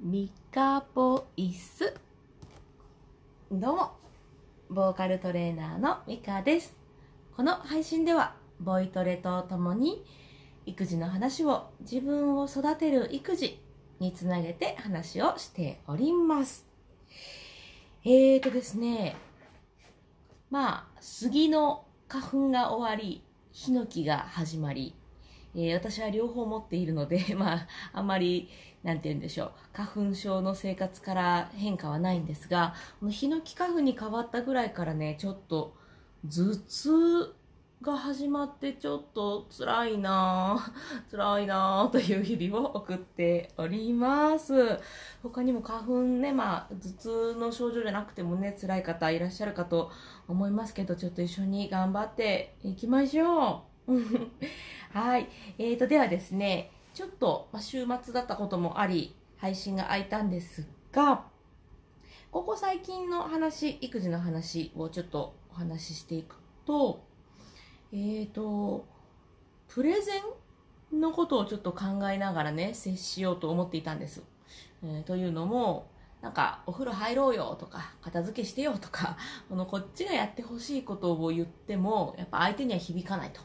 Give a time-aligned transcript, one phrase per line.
[0.00, 1.92] ミカボイス。
[3.50, 3.90] どうも
[4.70, 6.72] ボーカルトレーナーのミカです。
[7.36, 10.04] この配信ではボイトレとともに
[10.66, 13.60] 育児の話を自分を育てる育児
[13.98, 16.64] につなげて話をしております。
[18.04, 19.16] えーとですね
[20.48, 24.94] まあ杉の花粉が終わりヒノキが始まり
[25.58, 28.48] えー、私は両方持っているので、 まあ、あんまり、
[28.84, 35.74] なんて言うんでしょう、花粉症の生活から変化はないんですが、このヒノキ花粉に変わったぐらいからね、ちょっと
[36.24, 37.34] 頭痛
[37.82, 40.70] が始まってちょっと辛いなぁ、
[41.10, 44.78] 辛いなぁという日々を送っております。
[45.24, 49.90] 他にも花粉ね、まあ、頭痛の症状じゃなくてもね、辛い方いらっしゃるかと
[50.28, 53.68] 思いますけど、ちょっと一緒に頑張っていきましょう。
[54.92, 55.28] はい。
[55.58, 61.24] えーと、ではですね、ちょっと、ま、週末だったこともあり、配信が空いたんですが、
[62.30, 67.04] ここ最近の話、育児の話をちょっとお話ししていくと、
[67.92, 68.86] えーと、
[69.68, 70.12] プレゼ
[70.92, 74.22] ンのことをちょっと考えながらね、接しようと思っていたんです。
[74.82, 79.16] えー、というのも、なんか、お風呂入ろうよとか、片付けしてよとか、
[79.48, 83.40] このこっちがやってほしいことを言っても、やっぱ相手には響かないと。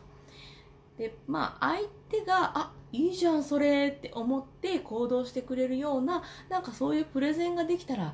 [0.98, 8.14] でまあ相手があいいじゃんそれって思って行動してくれるようななんかそういうプレゼンができたら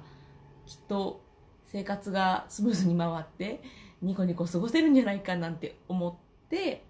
[0.66, 1.22] きっと
[1.66, 3.62] 生活がスムーズに回って
[4.02, 6.86] ニコニコ過ごせるんじゃないかなんて思って、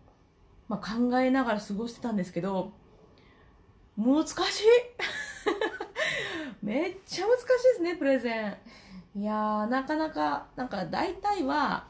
[0.68, 2.72] まあ、考えながら過ごしてたんですけど
[3.98, 4.36] 難しい。
[6.64, 8.58] めっちゃ難しいですねプレゼン。
[9.16, 11.88] いやなかなかなんか大体は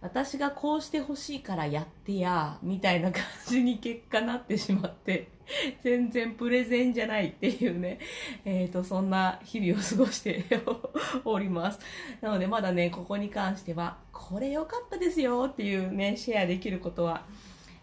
[0.00, 5.28] 私がこうしてほしいからやってや、みたいな感じに結果なってしまって、
[5.82, 7.98] 全然プレゼンじゃないっていうね、
[8.46, 10.44] えっ、ー、と、そんな日々を過ごして
[11.24, 11.80] おります。
[12.22, 17.26] なのでまだね、ここに関しては、これ良かったですよっていうね、シェアできることは、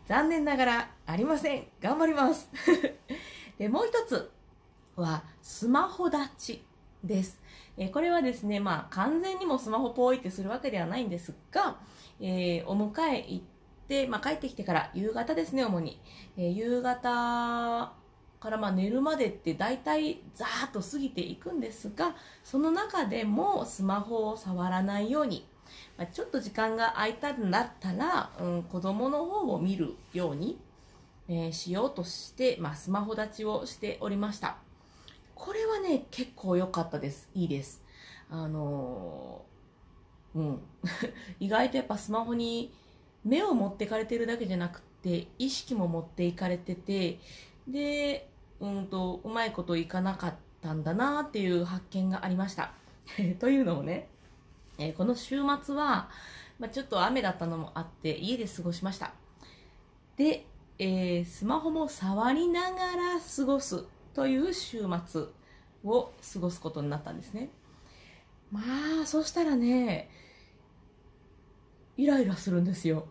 [0.08, 1.68] 残念ながらありません。
[1.82, 2.50] 頑張ります。
[3.60, 4.32] で、もう一つ
[4.96, 6.66] は、スマホ立ち
[7.04, 7.40] です。
[7.78, 11.78] えこれはですね、まあ、完全にもスマホポイってするわけではないんですが、
[12.20, 13.44] えー、お迎え行っ
[13.88, 16.00] て、まあ、帰ってきてから夕方ですね、主に。
[16.38, 17.94] えー、夕方
[18.40, 25.48] からまあ寝るまでって大体ザーッと過ぎていくんですが、その中でもスマホを触らないように、
[25.98, 30.60] まあ、ちょっと時間が空いたんだったら、うん、子供の方を見るように、
[31.28, 34.58] えー、しようとして、まあ、スマホ立ちをしておりました。
[35.36, 37.30] これはね、結構良かったです。
[37.34, 37.84] いいです。
[38.30, 39.57] あのー、
[40.38, 40.62] うん。
[41.40, 42.72] 意外とやっぱスマホに
[43.26, 47.20] 目を持ってかれてるだけじゃなくて、意識も持っていかれてて、
[47.68, 52.72] で、うんと、うまいこといかなかったんだなっていう発見がありました。
[53.40, 54.10] というのもね、
[54.78, 56.10] えー、この週末は、
[56.60, 59.14] まあ、ちょっと雨だったのもあって家で過ごしました。
[60.18, 60.46] で、
[60.78, 65.24] えー、スマホも触りながら過ごすという週末
[65.84, 67.50] を過ごすことになったんですね。
[68.52, 68.62] ま
[69.04, 70.10] あ、そしたらね、
[71.98, 73.08] イライラするんですよ。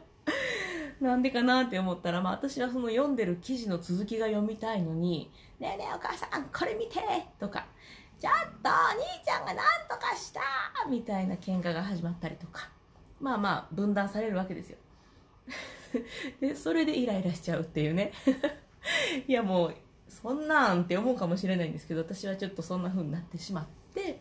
[1.00, 7.00] なんでかなって思ったら、まあ私はその読んでる記事の続きが読みたいのに、ねえねえお母さん、これ見て
[7.38, 7.66] とか、
[8.18, 8.32] ちょっ
[8.62, 10.40] とお兄ちゃんが何とかした
[10.88, 12.70] みたいな喧嘩が始まったりとか、
[13.20, 14.78] まあまあ分断されるわけですよ。
[16.40, 18.12] で、それでイライラしちゃうっていうね。
[19.26, 19.76] いやもう
[20.08, 24.18] そんなんって思うかもしれないんですけど私はちょっとそんな風になってしまって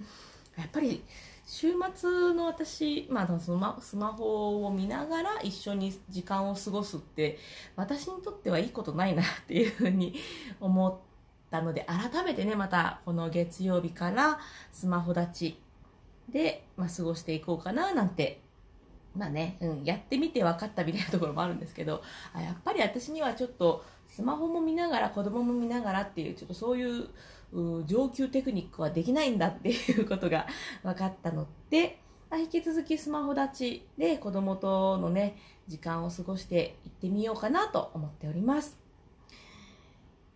[0.57, 1.03] やっぱり
[1.53, 7.37] 週末の私、まあ、そのスマホを見ながら一緒に時間を過ごすって
[7.75, 10.15] 私にとってはいいことないなっていう風に
[10.59, 10.95] 思っ
[11.51, 14.39] たので改めてねまたこの月曜日から
[14.71, 15.59] スマホ立ち
[16.27, 18.41] で、まあ、過ごしていこうかななんて
[19.15, 22.01] まあね、うん、やってみて分かったみたいなところもあるんですけど
[22.33, 27.09] あやっぱり私にはちょっとスマホも見ながら子供も見ながらっていうちょっとそういう
[27.85, 30.47] 上級テクニックはできないんだっていうことが
[30.83, 31.99] 分かったので、
[32.29, 35.37] まあ、引き続きスマホ立ちで子供とのね
[35.67, 38.77] 時間を過ごしていってみようかなと思っております。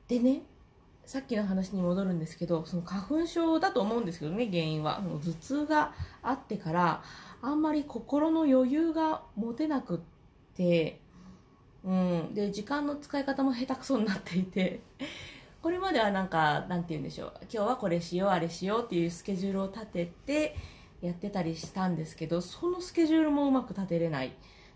[0.07, 0.43] でね
[1.05, 5.01] さっきの話に戻るんですけどその花粉症だと思うんですけどね原因は。
[5.01, 7.03] 頭痛があってから
[7.41, 9.99] あんまり心の余裕が持てなくっ
[10.55, 10.99] て
[11.87, 14.81] うん、で時間の使い方も下手くそになっていて
[15.67, 17.33] これまではなんかなんて言うんでしょう。
[17.41, 20.55] 今日はこれしようあれしようっていうスケジュールを立てて
[21.01, 24.31] やってたりしたんですけどそのスケジュールもうまく立てれない。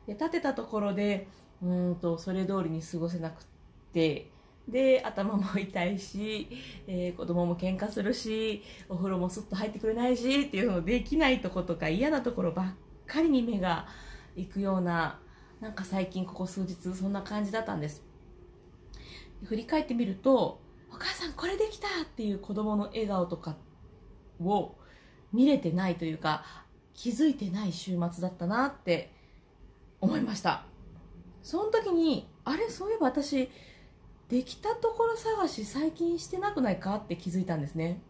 [0.06, 1.30] で立てたところで
[1.64, 3.46] うんとそれ通りに過ごせなくっ
[3.94, 4.32] て
[4.68, 6.50] で頭も痛いし、
[6.88, 12.66] えー、子供も喧嘩するしお風呂もすっと入ってくれないしっていうのできないとことか嫌なところばっ
[13.08, 13.88] かりに目が
[14.36, 15.22] 行くような
[15.62, 18.04] なんか最近ここ数日そんな感じだったんです。
[19.46, 20.60] 振り返ってみると
[20.92, 23.56] 「お母さんこれできた!」っていう子供の笑顔とか
[24.40, 24.76] を
[25.32, 26.44] 見れてないというか
[26.94, 29.14] 気づいてない週末だったなって
[30.00, 30.66] 思いました。
[31.44, 33.50] その時にあれそういえば私
[34.30, 38.02] できたところ探し最近してなくないかって気づいたんですね、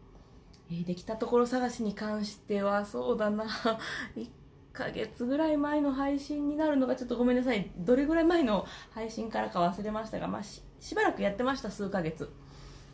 [0.70, 3.46] えー、できたところ探しに関してはそうだな。
[4.16, 4.30] 1
[4.74, 7.72] ヶ月ぐらい前の配信になるのがちょっとごめんなさい。
[7.78, 12.32] どれぐらい前の配信からか忘れましたが、まあ、ししばらくやってました数ヶ月。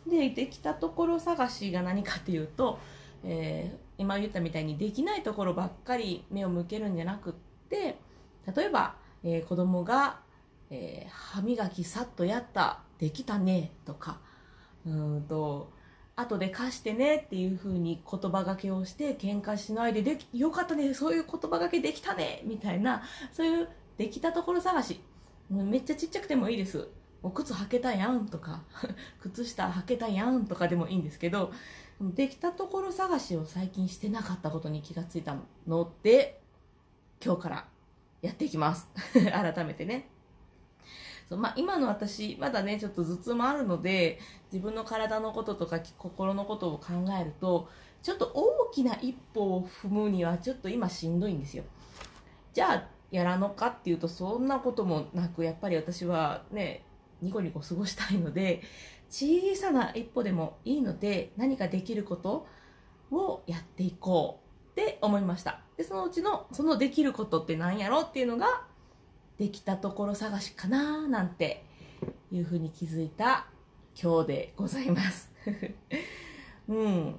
[0.06, 2.78] でできたところ探しが何かっていうと、
[3.24, 7.32] えー、今言ったみたいにできないところばっかり目を向けるんじゃなくっ
[7.68, 7.98] て
[8.54, 10.20] 例えば、えー、子供が、
[10.70, 14.18] えー、歯磨きさっとやったできたねとか
[14.86, 15.70] うんと
[16.16, 23.02] 後で貸してねっていう風に言葉がけをして喧嘩しないでできよかったねそういう言葉がけできたねみたいな
[23.32, 25.00] そういうできたところ探し。
[25.50, 26.88] めっちゃちっちゃくてもいいです。
[27.22, 28.62] お靴履けたやんとか
[29.20, 31.52] 靴下履けたやんとかでもいいんですけど
[32.00, 35.36] できたところ探しを最近してなかったことに気がついた
[35.66, 36.40] ので
[37.24, 37.66] 今日から
[38.22, 38.88] やっていきます。
[39.14, 40.08] 改めてね。
[41.28, 44.18] そうまあ、今の私まだねちょっと頭痛もあるので
[44.50, 46.86] 自分の体のこととか心のことを考
[47.20, 47.68] えると
[48.02, 51.64] ちょっと大きな一歩を踏むにはちょっと今しんどいんですよ。
[52.54, 56.84] じゃあやらのかっていうとそんなこともなくやっぱり私はね
[57.22, 58.62] ニコニコ過ごしたいので
[59.10, 62.46] 小さな一歩でもいいので何かできること
[63.10, 64.40] をやっていこ
[64.76, 65.60] うって思いました。
[65.76, 68.62] でそのうちのそのできることって何やろっていうのが
[69.38, 71.64] できたところ探しかななんて
[72.30, 73.46] いうふうに気づいた
[74.00, 75.32] 今日でございます。
[76.68, 77.16] うん。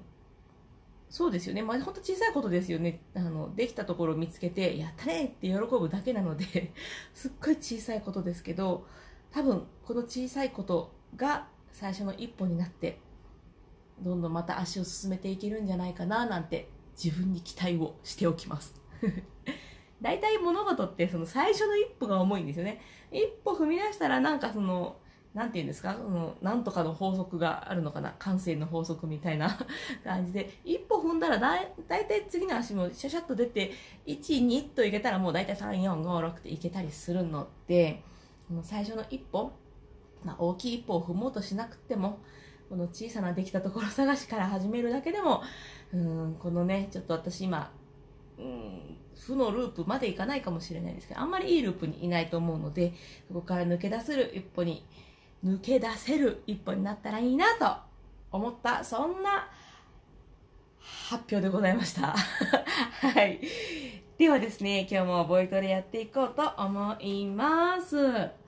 [1.10, 1.64] そうですよね。
[1.64, 3.02] まあ本当小さいことですよね。
[3.16, 6.72] あのできたところを見つけてやったねって喜ぶだけなので
[7.16, 8.86] すっごい小さいことですけど
[9.32, 13.00] 多分この小さいことが最初の一歩になって
[14.02, 16.70] どんどんまた足を進めていけるんじゃないかななんて
[17.02, 18.76] 自分に期待をしておきます
[20.02, 22.82] 大体物事ってその最初の一歩が重いんですよね。
[23.12, 24.98] 一歩踏み出したらなんかその、
[25.34, 29.60] なんて言うんですかその、なんとかの法則があるのかな感性の法則みたいな
[30.04, 33.72] 感じで、一歩踏んだらだい大体次の足もシャシャッと出て、
[34.08, 38.02] 1、2といけたらもう大体3、4、5、6っていけたりするので、
[38.64, 39.52] 最初の一歩、
[40.24, 42.20] まあ、大きい一歩を踏もうとしなくても、
[42.70, 45.42] この小さなできたところ探しから始めるだけでも、
[45.94, 47.72] うん、このね、ちょっと私今、
[48.38, 52.94] うん、負のループまでいかないかもしれないですけどあんまりいいループにいないと思うので
[53.28, 54.86] そこから抜け出せる一歩に
[55.46, 57.76] 抜け出せる一歩になったらいいなと
[58.32, 59.50] 思ったそんな
[60.80, 62.16] 発表でございました。
[62.16, 63.42] はい。
[64.18, 68.39] ではですね今日もボイトレやっていこうと思います。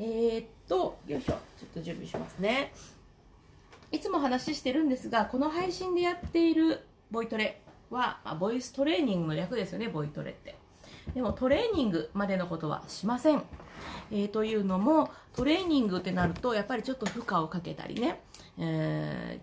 [0.00, 1.34] えー、っとよいしょちょ
[1.66, 2.72] っと準備しますね
[3.92, 6.80] いつも話してるんですがこの配信でやっている
[7.10, 7.60] ボイトレ
[7.90, 10.56] は、まあ、ボイストレーニングの略ですよね、ボイトレって。
[11.14, 13.42] でもトレーニングまでのことはしません。
[14.12, 18.20] えー、というのも、トレーニングってなると、やっぱりちょっと負荷をかけたりね、
[18.58, 19.40] え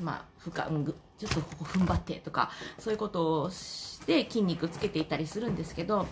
[0.00, 6.06] ー、まあ、負荷、うん、ちょっとここ踏ん張ってとか、そういうことをして筋肉つけていたりするんですけど、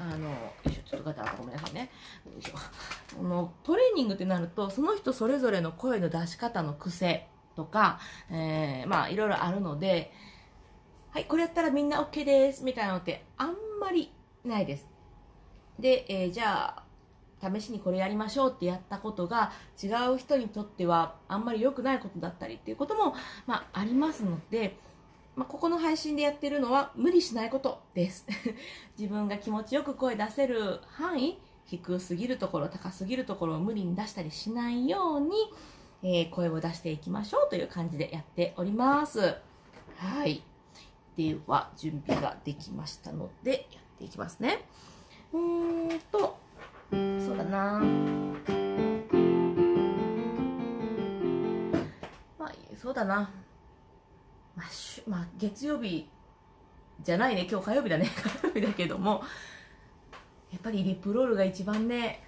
[0.00, 0.36] あの、よ
[0.66, 1.90] いしょ、ちょっとガタガタごめんなさいね。
[2.26, 2.52] よいしょ。
[3.18, 8.00] あの、トレーニングってなると、その人それぞれの声の出し方の癖とか、
[8.30, 10.12] えー、まあ、いろいろあるので、
[11.10, 14.12] はい、これやったらみんな OK です、みたいなのってあんまり
[14.44, 14.86] ないです。
[15.78, 16.82] で、えー、じゃあ、
[17.50, 19.52] 試しにこれやりましょうってやったことが
[19.82, 23.16] 違う人にとってはあんまり良くないことだったりっていうことも、
[23.46, 24.76] まあ、ありますので、
[25.34, 28.26] まあ、ここの配信でやってるのは無理しないことです。
[28.98, 31.38] 自分が気持ちよく声出せる範囲、
[31.78, 35.30] 低すぎるところ、高すぎるところを無理に出したりしないように、
[36.02, 39.36] えー、声を出していきましょうという感じでやっております。
[39.96, 40.42] はい。
[41.16, 44.64] では準備ができましたのでやっていきますね。
[45.32, 46.38] うーんと
[46.90, 47.80] そうだな。
[52.38, 53.30] まあそうだな。
[54.54, 56.06] まあ、しまあ、月曜日
[57.02, 57.46] じゃないね。
[57.50, 58.06] 今日火曜日だね。
[58.42, 59.22] 火曜日だけども。
[60.52, 62.22] やっぱりリップロールが一番ね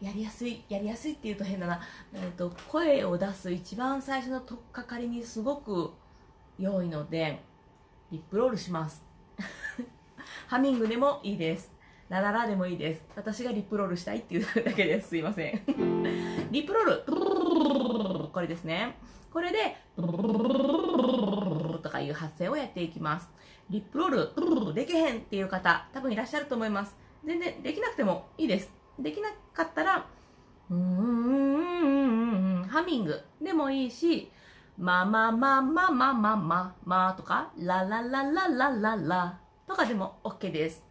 [0.00, 1.80] やりやすいやりやすいっていうと変だな、
[2.12, 5.92] えーと声を出す一番最初の取っかかりにすごく
[6.58, 7.40] 良いので
[8.10, 9.02] リップロールします。
[10.46, 11.72] ハミングでもいいです。
[12.08, 13.02] ラララでもいいです。
[13.16, 15.08] 私がリップロールしたいっていうだけです。
[15.08, 16.52] すいません。
[16.52, 18.30] リップロール。
[18.30, 18.96] これですね。
[19.32, 23.28] これで、とかいう発声をやっていきます。
[23.68, 26.94] リップロール、できへんっていう方、多分いらっしゃると思います。
[27.24, 28.70] 全然できなくてもいいです。
[28.98, 30.06] できなかったら、
[30.70, 34.30] うーん、ハミングでもいいし、
[34.76, 40.84] ままままままままとか、ラララララララとかでも OK です。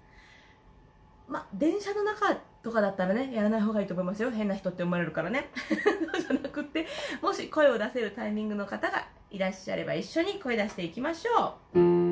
[1.28, 4.32] まあ、電車の中とかだったらね、やらない方がいいと思いますよ。
[4.32, 5.50] 変な人って思われるからね。
[6.14, 6.88] そうじゃなくって、
[7.22, 12.03] もし声を出せるタイミングの方がいらっしゃれば一緒に声出していきましょう。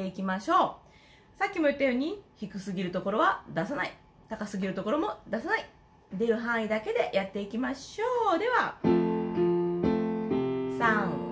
[0.00, 0.78] ていきましょ
[1.36, 1.38] う。
[1.38, 3.92] さっきも言ったように、低すぎるところは出さない。
[4.28, 5.68] 高すぎるところも出さない。
[6.12, 8.04] 出る範囲だけでやっていきましょ
[8.36, 8.38] う。
[8.38, 11.29] では、3、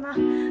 [0.00, 0.49] 行。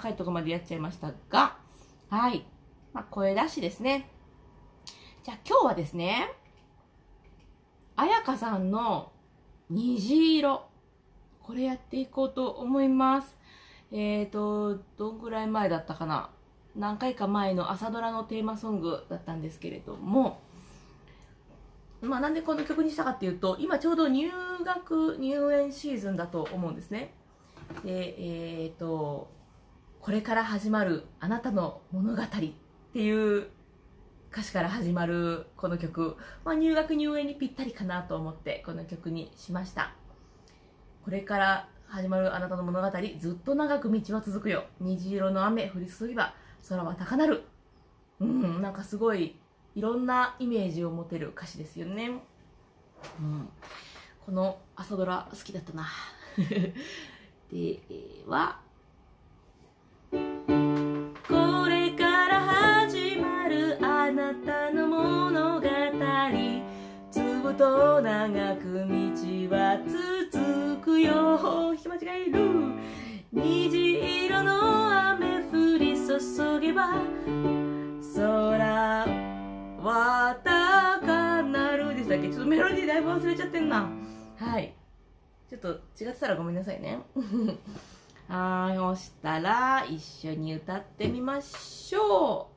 [0.00, 1.58] 高いところまでやっちゃいましたが、
[2.08, 2.46] はい。
[2.94, 4.08] まあ、声出しですね。
[5.22, 6.32] じゃあ今日はですね、
[7.96, 9.12] 彩香さんの
[9.68, 10.64] 虹色。
[11.42, 13.36] これやっていこうと思います。
[13.92, 16.30] えーと、どんぐらい前だったかな？
[16.74, 20.40] 何回か前の朝ドラのテーマソングだったんですけれども、
[22.00, 24.30] まあなんでこの曲にしたかっていうと、今ちょうど入
[24.64, 27.12] 学、入園シーズンだと思うんですね。
[27.84, 28.14] で、
[28.64, 29.28] えーと、
[30.00, 32.26] これから始まるあなたの物語っ
[32.92, 33.48] ていう
[34.32, 39.92] 歌詞から始まるこの曲、まあ、入学入園にぴったりかなと思ってこの曲にしました。
[41.04, 44.64] これから始まるあなたの物語、ずっと長く道は続くよ。
[44.80, 46.34] 虹色の雨降り注げば
[46.68, 47.44] 空は高鳴る。
[48.20, 49.36] うん、なんかすごい
[49.74, 52.10] いろんなイメージを持てる歌詞ですよね。
[53.18, 53.48] うん、
[54.24, 55.86] この朝ドラ好きだったな。
[57.52, 57.80] で
[58.26, 58.60] は、
[67.60, 68.88] と長く道
[69.54, 69.78] は
[70.32, 71.12] 続くよ。
[71.74, 71.98] 弾き間違
[72.28, 72.40] える。
[73.30, 76.94] 虹色の雨降り注げば
[78.16, 79.06] 空
[79.78, 82.30] は高鳴るでしたっけ？
[82.30, 83.90] ちょっとメロディーだいぶ忘れちゃってんな。
[84.38, 84.74] はい。
[85.50, 85.68] ちょっと
[86.02, 87.00] 違ってたらごめんなさいね。
[88.26, 92.48] はいそしたら一緒に歌ってみましょ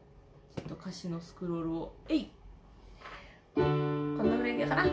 [0.55, 0.61] う。
[0.61, 1.93] ちょっと歌詞のスクロールを。
[2.07, 2.31] えい。
[4.23, 4.83] こんなぐらいだかな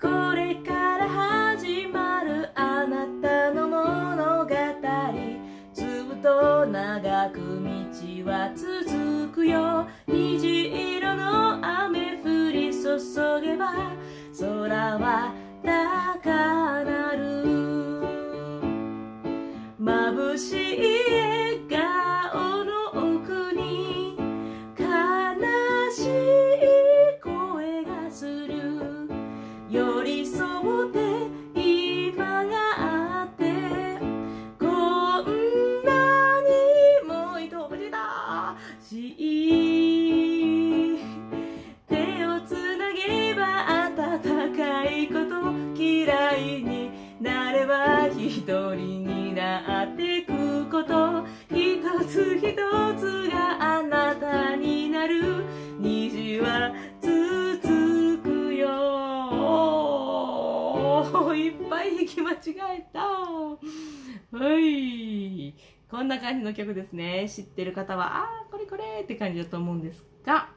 [0.00, 4.54] これから始まるあなたの物語。
[5.72, 8.77] ずっと長く道は続
[62.18, 63.00] き間違えた。
[63.00, 65.54] はい。
[65.90, 67.28] こんな感じの曲ですね。
[67.28, 70.50] 知ってる方は、あー、これこれって感じだと思うんですが、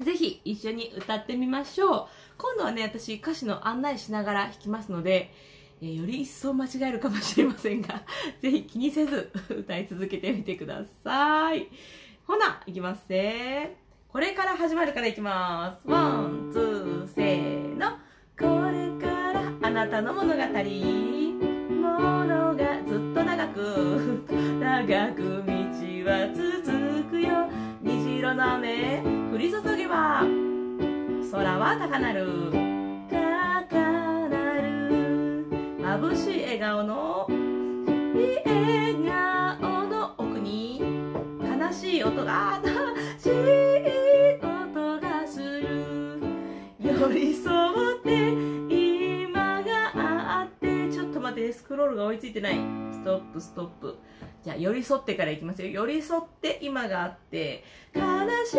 [0.00, 2.06] ぜひ一緒に歌ってみましょう。
[2.36, 5.32] 今度はね、私歌詞の案内しながら弾きますので、
[5.80, 8.02] えー、より一層間違えるかもしれませんが、
[8.40, 11.68] ぜひ気にせず歌い続けてみてください。
[12.26, 13.76] ほな、いきますね。
[14.08, 15.88] これから始まるからいきます。
[15.88, 17.53] one, two, せー。
[19.84, 20.34] なたの物語。
[20.34, 20.40] も
[22.24, 24.24] のがずっと長く、
[24.58, 25.52] 長く道
[26.08, 27.50] は続くよ。
[27.82, 30.24] 虹色の雨、降り注げば、
[31.30, 32.26] 空は高鳴る。
[33.10, 33.76] 高
[34.28, 35.46] 鳴る。
[35.82, 37.32] 眩しい笑顔の、い
[38.22, 38.94] い笑
[39.60, 40.80] 顔の奥に、
[41.42, 42.70] 悲しい音が悲、
[43.18, 43.32] しい
[44.36, 46.22] 音がする。
[46.80, 47.52] 寄り添
[47.98, 48.63] って
[51.52, 52.54] スクロールが追いついてない。
[52.92, 53.98] ストップストップ。
[54.42, 55.68] じゃあ寄り添ってからいきますよ。
[55.68, 58.02] 寄り添って今があって悲
[58.46, 58.58] しい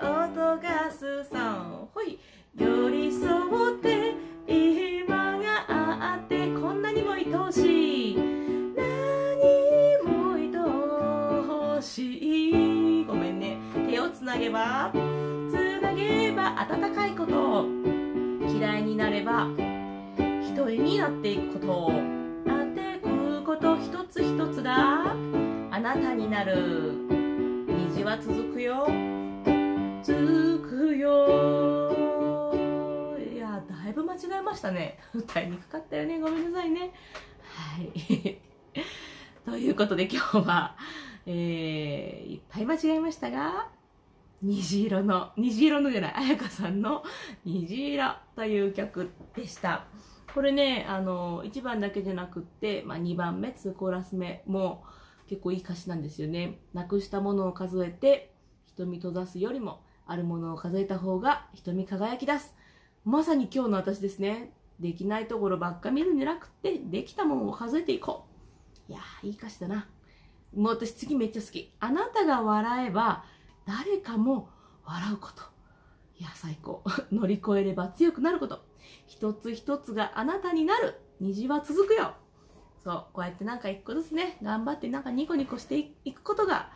[0.00, 1.88] 音がすさん。
[1.92, 2.18] ほい。
[2.56, 3.28] 寄り添
[3.72, 4.14] って
[4.46, 8.16] 今があってこんなにも愛おしい。
[8.16, 8.82] 何
[10.04, 10.50] も愛
[11.78, 13.04] おしい。
[13.06, 13.58] ごめんね。
[13.88, 14.96] 手をつなげばつ
[15.80, 17.66] なげば温かいこと。
[18.48, 19.48] 嫌いになれば
[20.52, 21.90] 一人になっていくこと
[22.44, 25.14] 当てくこと一つ一つだ。
[25.70, 26.92] あなたになる。
[27.88, 28.86] 虹は続くよ。
[30.02, 31.88] 続くよ。
[33.34, 34.98] いやだいぶ間違えましたね。
[35.14, 36.20] 歌いにくかったよね。
[36.20, 36.92] ごめんなさいね。
[37.44, 38.38] はい。
[39.50, 40.76] ということで今日は、
[41.24, 43.68] えー、いっぱい間違えましたが
[44.42, 47.02] 虹色の、虹色のじゃない、彩香さんの
[47.46, 49.86] 虹色という曲でした。
[50.34, 54.84] これね、あの、1番だけじゃなくって、まあ、2番目、2コーラス目も
[55.28, 56.58] 結構いい歌詞なんですよね。
[56.72, 58.34] なくしたものを数えて、
[58.66, 62.54] 瞳閉ざすよりも、あるものを数えた方が瞳輝き出す。
[63.04, 64.52] まさに今日の私ですね。
[64.80, 68.24] できないところばっか見るんじゃなくて、できたものを数えていこ
[68.88, 68.92] う。
[68.92, 69.86] いや、いい歌詞だな。
[70.56, 71.72] もう私次めっちゃ好き。
[71.78, 73.24] あなたが笑えば、
[73.66, 74.48] 誰かも
[74.84, 75.42] 笑うこと。
[76.18, 76.82] いや、最高。
[77.12, 78.71] 乗り越えれば強くなること。
[79.06, 81.00] 一つ一つがあなたになる。
[81.20, 82.14] 虹は続くよ。
[82.82, 86.70] そう、こうやってなんか一個ずつね、頑張ってなんかニコニコしていくことが、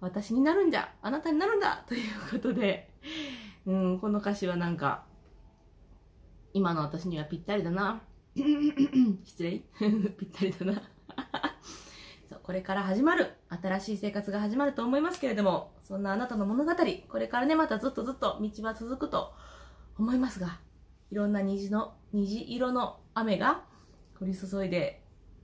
[0.00, 1.84] 私になるんじゃ、あなたになるんだ。
[1.86, 2.90] ということで、
[3.66, 5.04] うん、この歌詞はなんか、
[6.52, 8.02] 今の私にはぴったりだな。
[9.24, 9.62] 失礼。
[10.18, 10.74] ぴったりだな。
[12.28, 16.72] そうこれから始まる、新しい生活が始まると思いますけれども、そんなあなたの物語、
[17.08, 19.32] これからね、またずっとずっと道は続くと
[19.96, 20.58] 思いますが、
[21.12, 23.64] いろんな虹の、虹色の雨が
[24.18, 25.02] 降り注いで、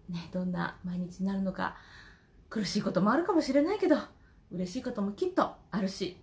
[0.09, 1.77] ね、どんな毎日になるのか、
[2.49, 3.99] 苦しいこともあるかもしれないけど、
[4.51, 6.17] 嬉しいこともきっとあるし、やっ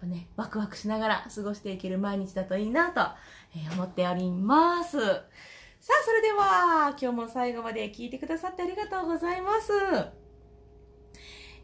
[0.00, 3.00] ぱね、ワクワクしながら過ごしていける毎日だといいなと、
[3.56, 4.98] え思っております。
[5.00, 9.72] さあ、それでは、今日も最後まで聞いてくださってありがとうございます。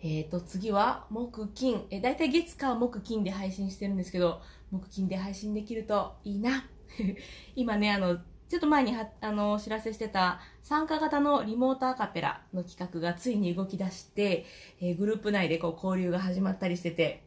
[0.00, 1.84] えっ、ー、と、次は、木、金。
[1.90, 4.40] え、だいたい月、火、木、金で配信してるんですけど、
[4.70, 6.64] 木、金で配信できるといいな。
[7.56, 14.44] 今ね、あの、ちょっと前には、あの、お知らせしてた参加型のリモートアカペラの企画がついに動き出して、
[14.80, 17.26] えー、グループ内でこう交流が始まったりしてて、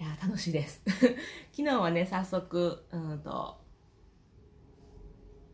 [0.00, 0.82] いや楽しいです。
[1.52, 3.60] 昨日はね、早速、うんと、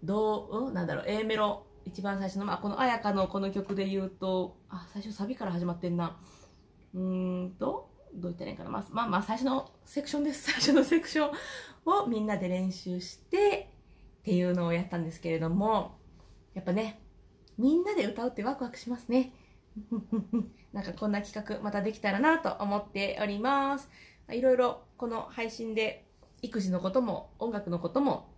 [0.02, 6.18] どう、うん、なんだろう、A メロ、一番最初の、まあ、この綾香のこの曲で言うと、あ、最初サビから始まってんな。
[6.94, 8.70] うーんと、どう言ったらいいかな。
[8.70, 10.50] まあ、まあ、まあ、最初のセクションです。
[10.52, 11.30] 最初のセクション
[11.84, 13.70] をみんなで練習して、
[14.20, 15.98] っていうのをやったんですけれども、
[16.54, 17.00] やっぱね、
[17.58, 19.32] みんなで歌うってワクワクしますね。
[20.72, 23.88] なんかこんな企画またできたらなと思っております。
[24.30, 26.06] いろいろこの配信で
[26.42, 28.30] 育児のことも音楽のことも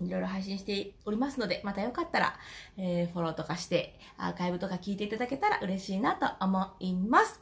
[0.00, 2.38] いろいろ配信しておりますので、またよかったら、
[2.76, 7.40] えー、フォローとかして、アーカイブとか聞いていただけたら嬉しいなと思います。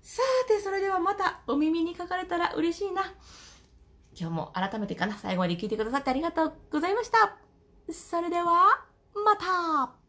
[0.00, 3.02] さて、それではまたお耳にかかれたら嬉しいな。
[4.18, 7.36] 今日も改めてかな、最後まで聞いてくださってありがとうございました。
[7.90, 10.01] それでは、また